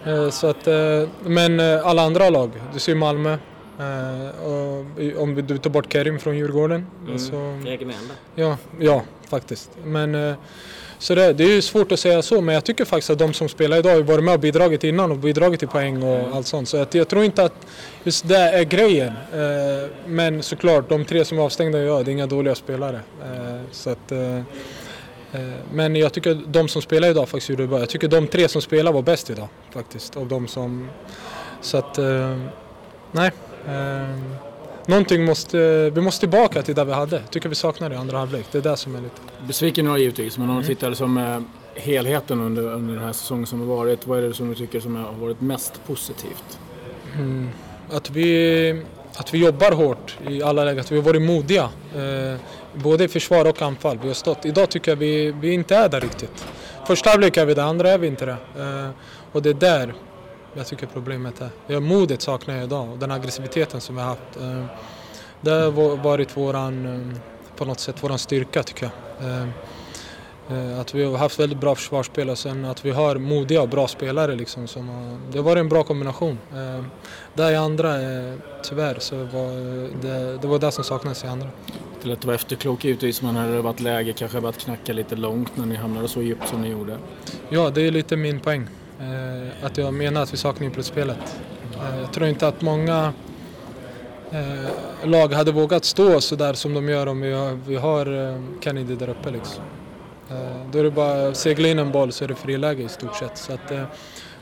ja. 0.04 0.12
Eh, 0.12 0.30
Så 0.30 0.46
att, 0.46 0.66
eh, 0.66 1.08
men 1.24 1.60
alla 1.60 2.02
andra 2.02 2.30
lag, 2.30 2.50
du 2.72 2.78
ser 2.78 2.94
Malmö. 2.94 3.36
och 4.44 5.22
Om 5.22 5.34
du 5.46 5.58
tar 5.58 5.70
bort 5.70 5.92
Kerim 5.92 6.18
från 6.18 6.36
Djurgården. 6.36 6.86
Så, 7.18 7.36
Mm. 7.36 7.64
Regemän 7.66 7.94
ja, 8.34 8.56
ja, 8.80 9.02
faktiskt. 9.28 9.70
Men, 9.84 10.34
så 11.02 11.14
det, 11.14 11.32
det 11.32 11.44
är 11.44 11.48
ju 11.54 11.62
svårt 11.62 11.92
att 11.92 12.00
säga 12.00 12.22
så, 12.22 12.40
men 12.40 12.54
jag 12.54 12.64
tycker 12.64 12.84
faktiskt 12.84 13.10
att 13.10 13.18
de 13.18 13.32
som 13.32 13.48
spelar 13.48 13.76
idag 13.76 13.90
har 13.94 14.00
varit 14.02 14.24
med 14.24 14.34
och 14.34 14.40
bidragit 14.40 14.84
innan 14.84 15.10
och 15.10 15.18
bidragit 15.18 15.58
till 15.58 15.68
poäng 15.68 16.02
och 16.02 16.36
allt 16.36 16.46
sånt. 16.46 16.68
Så 16.68 16.76
att 16.76 16.94
jag 16.94 17.08
tror 17.08 17.24
inte 17.24 17.44
att 17.44 17.66
just 18.04 18.28
det 18.28 18.36
är 18.36 18.64
grejen. 18.64 19.12
Eh, 19.32 19.90
Men 20.06 20.42
såklart, 20.42 20.88
de 20.88 21.04
tre 21.04 21.24
som 21.24 21.38
är 21.38 21.42
avstängda, 21.42 21.78
ja, 21.78 22.02
det 22.02 22.10
är 22.10 22.12
inga 22.12 22.26
dåliga 22.26 22.54
spelare. 22.54 23.00
Eh, 23.24 23.60
Så 23.70 23.90
att, 23.90 24.12
eh, 24.12 24.40
men 25.72 25.96
jag 25.96 26.12
tycker 26.12 26.30
att 26.30 26.52
de 26.52 26.68
som 26.68 26.82
spelar 26.82 27.08
idag 27.08 27.28
faktiskt 27.28 27.48
gjorde 27.50 27.62
det 27.62 27.68
bra. 27.68 27.78
Jag 27.78 27.88
tycker 27.88 28.08
de 28.08 28.26
tre 28.26 28.48
som 28.48 28.62
spelar 28.62 28.92
var 28.92 29.02
bäst 29.02 29.30
idag 29.30 29.48
faktiskt. 29.70 30.16
Av 30.16 30.26
de 30.28 30.48
som... 30.48 30.88
Så 31.60 31.76
att, 31.78 31.98
nej. 33.12 33.30
Någonting 34.86 35.24
måste, 35.24 35.90
vi 35.90 36.00
måste 36.00 36.20
tillbaka 36.20 36.62
till 36.62 36.74
där 36.74 36.84
vi 36.84 36.92
hade. 36.92 37.16
Jag 37.16 37.30
tycker 37.30 37.48
vi 37.48 37.54
saknar 37.54 37.88
det 37.88 37.94
i 37.94 37.98
andra 37.98 38.18
halvlek. 38.18 38.46
Det 38.52 38.58
är 38.58 38.62
det 38.62 38.76
som 38.76 38.94
är 38.94 39.00
lite... 39.00 39.20
Besviken 39.46 39.86
är 39.86 39.96
givetvis, 39.96 40.38
men 40.38 40.50
om 40.50 40.60
du 40.60 40.66
tittar 40.66 40.94
som 40.94 41.18
eh, 41.18 41.40
helheten 41.74 42.40
under, 42.40 42.62
under 42.62 42.94
den 42.94 43.04
här 43.04 43.12
säsongen 43.12 43.46
som 43.46 43.60
har 43.60 43.66
varit, 43.66 44.06
vad 44.06 44.18
är 44.18 44.22
det 44.22 44.34
som 44.34 44.48
du 44.48 44.54
tycker 44.54 44.80
som 44.80 44.96
har 44.96 45.12
varit 45.12 45.40
mest 45.40 45.80
positivt? 45.86 46.58
Att 47.90 48.10
vi, 48.10 48.82
att 49.16 49.34
vi 49.34 49.38
jobbar 49.38 49.72
hårt 49.72 50.18
i 50.28 50.42
alla 50.42 50.64
lägen, 50.64 50.80
att 50.80 50.92
vi 50.92 50.96
har 50.96 51.02
varit 51.02 51.22
modiga. 51.22 51.68
Eh, 51.96 52.40
både 52.74 53.04
i 53.04 53.08
försvar 53.08 53.44
och 53.44 53.62
anfall. 53.62 53.98
Vi 54.02 54.06
har 54.06 54.14
stått. 54.14 54.46
Idag 54.46 54.70
tycker 54.70 54.90
jag 54.90 54.96
vi, 54.96 55.32
vi 55.40 55.52
inte 55.52 55.76
är 55.76 55.88
där 55.88 56.00
riktigt. 56.00 56.46
Första 56.86 57.10
halvlek 57.10 57.36
är 57.36 57.46
vi 57.46 57.54
det, 57.54 57.64
andra 57.64 57.90
är 57.90 57.98
vi 57.98 58.06
inte 58.06 58.26
det. 58.26 58.36
Eh, 58.58 58.90
och 59.32 59.42
det 59.42 59.50
är 59.50 59.54
där 59.54 59.94
jag 60.54 60.66
tycker 60.66 60.86
problemet 60.86 61.40
är. 61.40 61.50
Ja, 61.66 61.80
modet 61.80 62.22
saknar 62.22 62.54
jag 62.54 62.64
idag 62.64 62.90
och 62.92 62.98
den 62.98 63.10
aggressiviteten 63.10 63.80
som 63.80 63.94
vi 63.96 64.00
har 64.02 64.08
haft. 64.08 64.36
Eh, 64.40 64.64
det 65.40 65.50
har 65.50 65.70
va- 65.70 65.94
varit 66.02 66.36
våran, 66.36 66.86
eh, 66.86 67.18
på 67.56 67.64
något 67.64 67.80
sätt 67.80 68.02
våran 68.02 68.18
styrka 68.18 68.62
tycker 68.62 68.90
jag. 69.18 69.28
Eh, 69.30 69.46
Att 70.80 70.94
vi 70.94 71.04
har 71.04 71.18
haft 71.18 71.40
väldigt 71.40 71.60
bra 71.60 71.74
försvarsspel 71.74 72.30
och 72.30 72.38
sen 72.38 72.64
att 72.64 72.84
vi 72.84 72.90
har 72.90 73.16
modiga 73.16 73.62
och 73.62 73.68
bra 73.68 73.88
spelare. 73.88 74.34
Liksom, 74.36 74.66
som 74.68 74.88
har, 74.88 75.18
det 75.32 75.38
har 75.38 75.44
varit 75.44 75.60
en 75.60 75.68
bra 75.68 75.82
kombination. 75.82 76.38
Eh, 76.52 76.84
Där 77.34 77.50
i 77.52 77.56
andra, 77.56 78.02
eh, 78.02 78.34
tyvärr, 78.62 78.96
så 78.98 79.16
var 79.16 79.50
det, 80.02 80.38
det 80.38 80.46
var 80.48 80.58
det 80.58 80.72
som 80.72 80.84
saknades 80.84 81.24
i 81.24 81.26
andra. 81.26 81.48
Det 81.66 82.06
är 82.06 82.08
lätt 82.08 82.18
att 82.18 82.24
vara 82.24 82.34
efterklok 82.34 82.84
givetvis, 82.84 83.22
men 83.22 83.36
hade 83.36 83.52
det 83.56 83.62
varit 83.62 83.80
läge 83.80 84.12
kanske 84.12 84.40
börjat 84.40 84.58
knacka 84.58 84.92
lite 84.92 85.16
långt 85.16 85.56
när 85.56 85.66
ni 85.66 85.74
hamnade 85.74 86.08
så 86.08 86.22
djupt 86.22 86.48
som 86.48 86.62
ni 86.62 86.68
gjorde. 86.68 86.98
Ja, 87.48 87.70
det 87.70 87.82
är 87.86 87.90
lite 87.90 88.16
min 88.16 88.40
poäng. 88.40 88.66
Eh, 89.00 89.66
att 89.66 89.78
jag 89.78 89.94
menar 89.94 90.22
att 90.22 90.32
vi 90.32 90.36
saknar 90.36 90.66
inplusspelet. 90.66 91.40
Eh, 91.74 92.00
jag 92.00 92.12
tror 92.12 92.26
inte 92.28 92.48
att 92.48 92.62
många 92.62 93.12
eh, 94.30 95.08
lag 95.08 95.32
hade 95.32 95.52
vågat 95.52 95.84
stå 95.84 96.20
så 96.20 96.36
där 96.36 96.52
som 96.52 96.74
de 96.74 96.88
gör 96.88 97.06
om 97.06 97.20
vi 97.20 97.32
har, 97.32 97.58
vi 97.66 97.76
har 97.76 98.30
eh, 98.30 98.42
Kennedy 98.60 98.94
där 98.94 99.08
uppe. 99.08 99.30
Liksom. 99.30 99.64
Eh, 100.30 100.66
då 100.72 100.78
är 100.78 100.84
det 100.84 100.90
bara 100.90 101.28
att 101.28 101.36
segla 101.36 101.68
in 101.68 101.78
en 101.78 101.92
boll 101.92 102.12
så 102.12 102.24
är 102.24 102.28
det 102.28 102.34
friläge 102.34 102.82
i 102.82 102.88
stort 102.88 103.16
sett. 103.16 103.38
Så 103.38 103.52
att, 103.52 103.70
eh, 103.70 103.82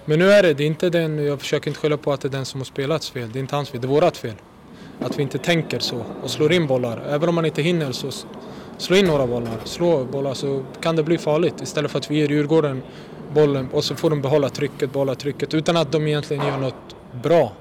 men 0.04 0.18
nu 0.18 0.30
är 0.30 0.42
det, 0.42 0.54
det 0.54 0.62
är 0.62 0.66
inte 0.66 0.90
den, 0.90 1.24
jag 1.26 1.40
försöker 1.40 1.68
inte 1.70 1.80
skylla 1.80 1.96
på 1.96 2.12
att 2.12 2.20
det 2.20 2.28
är 2.28 2.32
den 2.32 2.44
som 2.44 2.60
har 2.60 2.64
spelats 2.64 3.10
fel. 3.10 3.28
Det 3.32 3.38
är 3.38 3.40
inte 3.40 3.56
hans 3.56 3.70
fel, 3.70 3.80
det 3.80 3.86
är 3.86 3.88
vårat 3.88 4.16
fel. 4.16 4.34
Att 5.00 5.18
vi 5.18 5.22
inte 5.22 5.38
tänker 5.38 5.78
så 5.78 6.04
och 6.22 6.30
slår 6.30 6.52
in 6.52 6.66
bollar. 6.66 7.02
Även 7.08 7.28
om 7.28 7.34
man 7.34 7.44
inte 7.44 7.62
hinner 7.62 7.92
så 7.92 8.10
slå 8.78 8.96
in 8.96 9.06
några 9.06 9.26
bollar, 9.26 9.52
slå 9.64 10.04
bollar 10.04 10.34
så 10.34 10.64
kan 10.80 10.96
det 10.96 11.02
bli 11.02 11.18
farligt. 11.18 11.54
Istället 11.62 11.90
för 11.90 11.98
att 11.98 12.10
vi 12.10 12.16
ger 12.16 12.28
Djurgården 12.28 12.82
bollen 13.34 13.68
och 13.72 13.84
så 13.84 13.96
får 13.96 14.10
de 14.10 14.22
behålla 14.22 14.48
trycket, 14.48 14.92
behålla 14.92 15.14
trycket 15.14 15.54
utan 15.54 15.76
att 15.76 15.92
de 15.92 16.06
egentligen 16.06 16.46
gör 16.46 16.58
något 16.58 16.96
bra. 17.22 17.52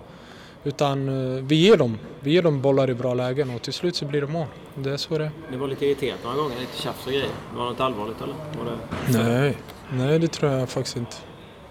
Utan 0.64 1.10
eh, 1.38 1.44
vi 1.44 1.56
ger 1.56 1.78
dem, 1.78 1.98
vi 2.20 2.32
ger 2.32 2.42
dem 2.42 2.62
bollar 2.62 2.90
i 2.90 2.94
bra 2.94 3.14
lägen 3.14 3.50
och 3.50 3.62
till 3.62 3.74
slut 3.74 3.96
så 3.96 4.06
blir 4.06 4.22
det 4.22 4.28
mål. 4.28 4.48
Det 4.76 4.92
är 4.92 4.98
så 4.98 5.18
det 5.18 5.26
är. 5.26 5.32
Ni 5.52 5.58
var 5.58 5.68
lite 5.68 5.86
irriterat 5.86 6.20
några 6.24 6.38
gånger, 6.38 6.60
lite 6.60 6.82
tjafs 6.82 7.06
och 7.06 7.12
grejer. 7.12 7.30
Var 7.56 7.64
det 7.66 7.70
något 7.72 7.80
allvarligt 7.80 8.22
eller? 8.22 8.34
Var 8.58 8.72
det... 8.72 9.24
Nej, 9.24 9.58
nej 9.90 10.20
det 10.20 10.28
tror 10.28 10.52
jag 10.52 10.70
faktiskt 10.70 10.98
inte. 10.98 11.16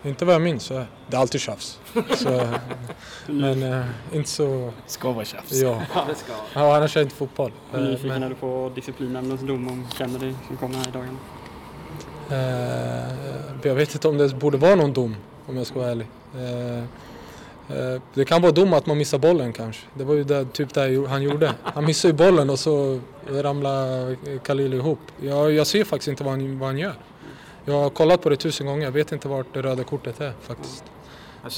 Inte 0.05 0.25
vad 0.25 0.35
jag 0.35 0.43
minns 0.43 0.69
det. 0.69 0.87
Det 1.07 1.17
är 1.17 1.21
alltid 1.21 1.41
tjafs. 1.41 1.81
Så, 2.17 2.49
men 3.27 3.63
eh, 3.63 3.85
inte 4.13 4.29
så... 4.31 4.73
Ska 4.87 5.13
vara 5.13 5.25
tjafs. 5.25 5.53
Ja, 5.53 5.83
Ja, 5.95 6.05
det 6.09 6.15
ska 6.15 6.33
ja 6.55 6.77
annars 6.77 6.97
är 6.97 7.01
det 7.01 7.05
inte 7.05 7.17
fotboll. 7.17 7.53
Hur 7.73 7.81
Eh, 7.81 7.85
nyfiken 7.89 8.09
men- 8.09 8.23
är 8.23 8.29
du 8.29 8.35
på 8.35 8.73
disciplinnämndens 8.75 9.41
dom 9.41 9.69
om 9.69 9.87
Kennedy 9.99 10.33
som 10.47 10.57
kommer 10.57 10.75
här 10.75 10.89
i 10.89 10.91
dagarna? 10.91 11.19
Eh, 12.31 13.13
jag 13.63 13.75
vet 13.75 13.95
inte 13.95 14.09
om 14.09 14.19
det 14.19 14.35
borde 14.35 14.59
vara 14.59 14.75
någon 14.75 14.93
dom 14.93 15.17
om 15.47 15.57
jag 15.57 15.67
ska 15.67 15.79
vara 15.79 15.91
ärlig. 15.91 16.07
Eh, 16.35 16.79
eh, 17.79 18.03
det 18.15 18.25
kan 18.25 18.43
vara 18.43 18.53
dom 18.53 18.73
att 18.73 18.87
man 18.87 18.99
missar 18.99 19.19
bollen 19.19 19.53
kanske. 19.53 19.87
Det 19.95 20.05
var 20.05 20.15
ju 20.15 20.25
det, 20.25 20.45
typ 20.53 20.75
det 20.75 21.09
han 21.09 21.23
gjorde. 21.23 21.55
Han 21.63 21.85
missade 21.85 22.13
ju 22.13 22.19
bollen 22.19 22.51
och 22.51 22.59
så 22.59 23.01
ramlade 23.29 24.17
Khalil 24.45 24.75
ihop. 24.75 24.99
Jag, 25.21 25.53
jag 25.53 25.67
ser 25.67 25.85
faktiskt 25.85 26.09
inte 26.09 26.25
vad 26.25 26.33
han, 26.33 26.59
vad 26.59 26.69
han 26.69 26.79
gör. 26.79 26.95
Jag 27.65 27.75
har 27.75 27.91
kollat 27.91 28.23
på 28.23 28.29
det 28.29 28.37
tusen 28.37 28.67
gånger. 28.67 28.85
Jag 28.85 28.93
vet 28.93 29.13
inte 29.13 29.29
vart 29.29 29.47
det 29.55 29.63
röda 29.63 29.85
kortet 29.85 30.21
är 30.21 30.33
faktiskt. 30.43 30.85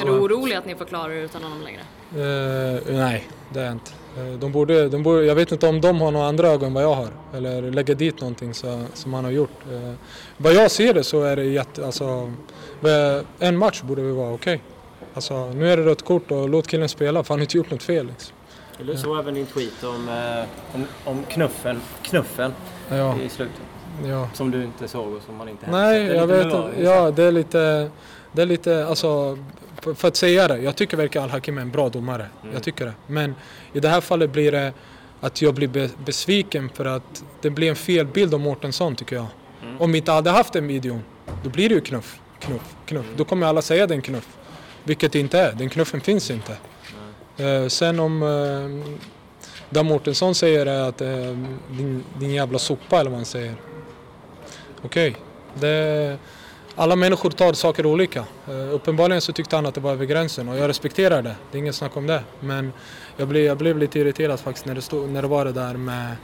Är 0.00 0.04
du 0.04 0.10
orolig 0.10 0.56
att 0.56 0.66
ni 0.66 0.74
får 0.74 0.84
klara 0.84 1.14
er 1.14 1.22
utan 1.22 1.42
honom 1.42 1.62
längre? 1.62 1.80
Eh, 2.10 2.96
nej, 2.96 3.28
det 3.52 3.60
är 3.60 3.64
jag 3.64 3.72
inte. 3.72 3.90
Eh, 4.18 4.38
de 4.38 4.52
borde, 4.52 4.88
de 4.88 5.02
borde, 5.02 5.24
jag 5.24 5.34
vet 5.34 5.52
inte 5.52 5.66
om 5.68 5.80
de 5.80 6.00
har 6.00 6.10
några 6.10 6.26
andra 6.26 6.48
ögon 6.48 6.66
än 6.66 6.74
vad 6.74 6.82
jag 6.82 6.94
har. 6.94 7.08
Eller 7.34 7.62
lägger 7.62 7.94
dit 7.94 8.20
någonting 8.20 8.54
så, 8.54 8.82
som 8.94 9.14
han 9.14 9.24
har 9.24 9.30
gjort. 9.32 9.50
Eh, 9.72 9.92
vad 10.36 10.52
jag 10.54 10.70
ser 10.70 10.94
det 10.94 11.04
så 11.04 11.22
är 11.22 11.36
det 11.36 11.44
jätte... 11.44 11.86
Alltså, 11.86 12.32
eh, 12.84 13.24
en 13.48 13.56
match 13.58 13.82
borde 13.82 14.02
vi 14.02 14.12
vara 14.12 14.32
okej. 14.34 14.62
Alltså, 15.14 15.46
nu 15.46 15.72
är 15.72 15.76
det 15.76 15.82
rött 15.82 16.04
kort 16.04 16.30
och 16.30 16.48
låt 16.48 16.66
killen 16.66 16.88
spela 16.88 17.22
för 17.24 17.34
han 17.34 17.38
har 17.38 17.42
inte 17.44 17.56
gjort 17.56 17.70
något 17.70 17.82
fel. 17.82 18.06
Liksom. 18.06 18.34
Du 18.86 18.96
såg 18.96 19.18
även 19.18 19.34
din 19.34 19.46
tweet 19.46 19.84
om, 19.84 20.08
eh, 20.08 20.44
om, 20.74 20.86
om 21.04 21.22
knuffen, 21.28 21.80
knuffen 22.02 22.52
Ja, 22.88 23.16
i 23.24 23.28
slutet. 23.28 23.60
ja. 24.06 24.28
Som 24.34 24.50
du 24.50 24.64
inte 24.64 24.88
såg 24.88 25.12
och 25.12 25.22
som 25.26 25.36
man 25.36 25.48
inte 25.48 25.70
Nej, 25.70 26.04
Det 26.04 26.10
är 26.10 26.14
jag 26.14 26.26
vet 26.26 26.44
inte. 26.44 26.70
Ja, 26.82 27.10
det 27.10 27.22
är 27.24 27.32
lite... 27.32 27.90
Det 28.32 28.42
är 28.42 28.46
lite, 28.46 28.86
alltså, 28.86 29.38
för, 29.80 29.94
för 29.94 30.08
att 30.08 30.16
säga 30.16 30.48
det, 30.48 30.58
jag 30.58 30.76
tycker 30.76 30.96
verkligen 30.96 31.24
Al-Hakim 31.24 31.58
är 31.58 31.62
en 31.62 31.70
bra 31.70 31.88
domare. 31.88 32.26
Mm. 32.42 32.54
Jag 32.54 32.62
tycker 32.62 32.84
det. 32.84 32.92
Men 33.06 33.34
i 33.72 33.80
det 33.80 33.88
här 33.88 34.00
fallet 34.00 34.30
blir 34.30 34.52
det 34.52 34.72
att 35.20 35.42
jag 35.42 35.54
blir 35.54 35.68
be, 35.68 35.90
besviken 36.04 36.70
för 36.74 36.84
att 36.84 37.24
det 37.40 37.50
blir 37.50 37.70
en 37.70 37.76
fel 37.76 38.06
bild 38.06 38.34
av 38.34 38.40
Mårtensson 38.40 38.96
tycker 38.96 39.16
jag. 39.16 39.26
Mm. 39.62 39.80
Om 39.80 39.92
vi 39.92 39.98
inte 39.98 40.12
hade 40.12 40.30
haft 40.30 40.52
den 40.52 40.66
videon, 40.66 41.02
då 41.42 41.50
blir 41.50 41.68
det 41.68 41.74
ju 41.74 41.80
knuff, 41.80 42.20
knuff, 42.38 42.74
knuff. 42.86 43.06
Då 43.16 43.24
kommer 43.24 43.46
alla 43.46 43.62
säga 43.62 43.86
den 43.86 44.02
knuff. 44.02 44.28
Vilket 44.84 45.12
det 45.12 45.18
inte 45.18 45.38
är, 45.38 45.52
den 45.52 45.68
knuffen 45.68 46.00
finns 46.00 46.30
inte. 46.30 46.56
Eh, 47.36 47.66
sen 47.68 48.00
om 48.00 48.22
eh, 48.22 48.94
där 49.70 49.82
Mårtensson 49.82 50.34
säger 50.34 50.66
att 50.66 51.00
eh, 51.00 51.08
din, 51.70 52.04
din 52.18 52.30
jävla 52.30 52.58
sopa 52.58 53.00
eller 53.00 53.10
vad 53.10 53.18
han 53.18 53.24
säger. 53.24 53.54
Okej, 54.82 55.16
det 55.54 56.18
alla 56.80 56.96
människor 56.96 57.30
tar 57.30 57.52
saker 57.52 57.86
olika. 57.86 58.24
Uh, 58.48 58.74
uppenbarligen 58.74 59.20
så 59.20 59.32
tyckte 59.32 59.56
han 59.56 59.66
att 59.66 59.74
det 59.74 59.80
var 59.80 59.92
över 59.92 60.04
gränsen 60.04 60.48
och 60.48 60.56
jag 60.56 60.68
respekterar 60.68 61.22
det. 61.22 61.34
Det 61.52 61.58
är 61.58 61.60
inget 61.60 61.74
snack 61.74 61.96
om 61.96 62.06
det. 62.06 62.22
Men 62.40 62.72
jag 63.16 63.28
blev, 63.28 63.44
jag 63.44 63.58
blev 63.58 63.78
lite 63.78 63.98
irriterad 63.98 64.40
faktiskt 64.40 64.66
när 64.66 64.74
det, 64.74 64.82
stod, 64.82 65.08
när 65.08 65.22
det 65.22 65.28
var 65.28 65.44
det 65.44 65.52
där 65.52 65.74
med 65.74 66.16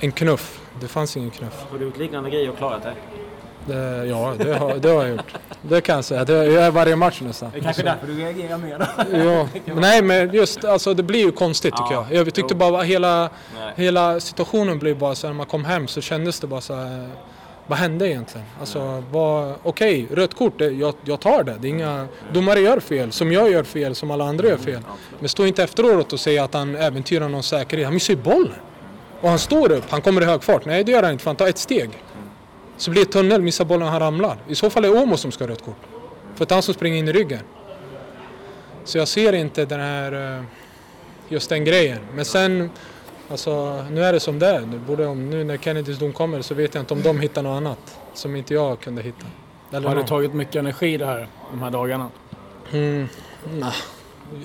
en 0.00 0.12
knuff. 0.12 0.60
Det 0.80 0.88
fanns 0.88 1.16
ingen 1.16 1.30
knuff. 1.30 1.66
Har 1.70 1.78
du 1.78 1.84
gjort 1.84 1.98
liknande 1.98 2.30
grejer 2.30 2.50
och 2.50 2.58
klarat 2.58 2.82
det? 2.82 2.94
Det, 3.66 4.06
ja, 4.06 4.34
det 4.38 4.54
har, 4.54 4.74
det 4.74 4.88
har 4.88 5.02
jag 5.02 5.10
gjort. 5.10 5.34
Det 5.62 5.80
kan 5.80 5.94
jag 5.94 6.04
säga. 6.04 6.24
Det 6.24 6.32
jag 6.32 6.52
gör 6.52 6.70
varje 6.70 6.96
match 6.96 7.20
nästan. 7.20 7.50
Det 7.52 7.58
är 7.58 7.62
kanske 7.62 7.82
därför 7.82 8.06
du 8.06 8.14
reagerar 8.14 8.58
mer 8.58 8.78
då? 8.78 9.16
Ja, 9.18 9.48
nej 9.74 10.02
men 10.02 10.34
just 10.34 10.64
alltså 10.64 10.94
det 10.94 11.02
blir 11.02 11.20
ju 11.20 11.32
konstigt 11.32 11.74
tycker 11.76 11.94
Ja, 11.94 12.06
jag. 12.10 12.18
Jag 12.18 12.34
tyckte 12.34 12.54
jo. 12.54 12.58
bara 12.58 12.82
hela, 12.82 13.30
Nej. 13.58 13.72
hela 13.76 14.20
situationen 14.20 14.78
blev 14.78 14.98
bara 14.98 15.14
så 15.14 15.26
här, 15.26 15.34
när 15.34 15.36
man 15.36 15.46
kom 15.46 15.64
hem 15.64 15.88
så 15.88 16.00
kändes 16.00 16.40
det 16.40 16.46
bara 16.46 16.60
så 16.60 16.74
här, 16.74 17.08
vad 17.66 17.78
hände 17.78 18.08
egentligen? 18.08 18.46
Alltså, 18.60 19.02
vad- 19.10 19.54
okej, 19.62 20.06
rött 20.10 20.34
kort, 20.34 20.58
det, 20.58 20.70
jag, 20.70 20.94
jag 21.04 21.20
tar 21.20 21.44
det. 21.44 21.56
det 21.60 21.68
är 21.68 21.70
inga, 21.70 22.06
domare 22.32 22.60
gör 22.60 22.80
fel, 22.80 23.12
som 23.12 23.32
jag 23.32 23.50
gör 23.50 23.62
fel, 23.64 23.94
som 23.94 24.10
alla 24.10 24.24
andra 24.24 24.48
gör 24.48 24.56
fel. 24.56 24.80
Men 25.20 25.28
stå 25.28 25.46
inte 25.46 25.62
efteråt 25.62 26.12
och 26.12 26.20
säga 26.20 26.44
att 26.44 26.54
han 26.54 26.76
äventyrar 26.76 27.28
någon 27.28 27.42
säkerhet. 27.42 27.84
Han 27.86 27.94
missar 27.94 28.14
ju 28.14 28.20
bollen. 28.22 28.52
Och 29.20 29.28
han 29.28 29.38
står 29.38 29.72
upp, 29.72 29.84
han 29.88 30.02
kommer 30.02 30.22
i 30.22 30.24
hög 30.24 30.42
fart. 30.42 30.64
Nej 30.64 30.84
det 30.84 30.92
gör 30.92 31.02
han 31.02 31.12
inte, 31.12 31.22
för 31.24 31.30
han 31.30 31.36
tar 31.36 31.46
ett 31.46 31.58
steg. 31.58 31.90
Så 32.76 32.90
blir 32.90 33.04
det 33.04 33.10
tunnel, 33.12 33.42
missar 33.42 33.64
bollen 33.64 33.82
och 33.86 33.92
han 33.92 34.00
ramlar. 34.00 34.38
I 34.48 34.54
så 34.54 34.70
fall 34.70 34.84
är 34.84 34.88
det 34.88 35.00
Åmo 35.02 35.16
som 35.16 35.32
ska 35.32 35.44
ha 35.44 35.50
rött 35.50 35.64
kort. 35.64 35.76
För 36.34 36.46
det 36.46 36.52
är 36.52 36.54
han 36.54 36.62
som 36.62 36.74
springer 36.74 36.98
in 36.98 37.08
i 37.08 37.12
ryggen. 37.12 37.40
Så 38.84 38.98
jag 38.98 39.08
ser 39.08 39.32
inte 39.32 39.64
den 39.64 39.80
här, 39.80 40.36
eh, 40.38 40.44
just 41.28 41.48
den 41.48 41.64
grejen. 41.64 41.98
Men 42.14 42.24
sen, 42.24 42.70
alltså 43.30 43.82
nu 43.90 44.04
är 44.04 44.12
det 44.12 44.20
som 44.20 44.38
det 44.38 44.46
är. 44.46 44.60
Nu, 44.60 44.78
borde 44.78 45.04
de, 45.04 45.30
nu 45.30 45.44
när 45.44 45.56
Kennedys 45.56 45.98
dom 45.98 46.12
kommer 46.12 46.42
så 46.42 46.54
vet 46.54 46.74
jag 46.74 46.82
inte 46.82 46.94
om 46.94 47.02
de 47.02 47.20
hittar 47.20 47.42
något 47.42 47.56
annat 47.56 47.98
som 48.14 48.36
inte 48.36 48.54
jag 48.54 48.80
kunde 48.80 49.02
hitta. 49.02 49.26
Eller 49.72 49.88
Har 49.88 49.94
det 49.94 50.00
någon. 50.00 50.08
tagit 50.08 50.34
mycket 50.34 50.56
energi 50.56 50.96
det 50.96 51.06
här, 51.06 51.28
de 51.50 51.62
här 51.62 51.70
dagarna? 51.70 52.08
Mm, 52.72 53.08
nah. 53.58 53.74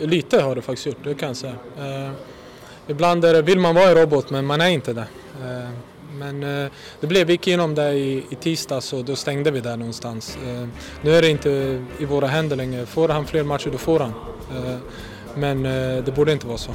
Lite 0.01 0.41
har 0.41 0.55
det 0.55 0.61
faktiskt 0.61 0.85
gjort, 0.87 1.03
det 1.03 1.13
kan 1.15 1.27
jag 1.27 1.37
säga. 1.37 1.55
Eh, 1.77 2.11
ibland 2.87 3.25
är 3.25 3.33
det, 3.33 3.41
vill 3.41 3.59
man 3.59 3.75
vara 3.75 3.89
en 3.89 3.95
robot 3.95 4.29
men 4.29 4.45
man 4.45 4.61
är 4.61 4.67
inte 4.69 4.93
det. 4.93 5.07
Eh, 5.43 5.69
men 6.13 6.43
eh, 6.63 6.71
det 6.99 7.07
blev, 7.07 7.27
vi 7.27 7.33
gick 7.33 7.47
igenom 7.47 7.75
det 7.75 7.93
i, 7.93 8.23
i 8.29 8.35
tisdags 8.35 8.93
och 8.93 9.05
då 9.05 9.15
stängde 9.15 9.51
vi 9.51 9.59
där 9.59 9.77
någonstans. 9.77 10.37
Eh, 10.47 10.67
nu 11.01 11.15
är 11.15 11.21
det 11.21 11.29
inte 11.29 11.83
i 11.99 12.05
våra 12.05 12.27
händer 12.27 12.55
längre. 12.55 12.85
Får 12.85 13.09
han 13.09 13.25
fler 13.25 13.43
matcher 13.43 13.69
då 13.71 13.77
får 13.77 13.99
han. 13.99 14.13
Eh, 14.55 14.77
men 15.35 15.65
eh, 15.65 16.03
det 16.03 16.15
borde 16.15 16.31
inte 16.31 16.47
vara 16.47 16.57
så. 16.57 16.71